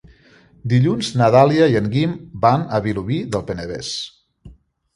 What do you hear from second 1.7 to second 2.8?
i en Guim van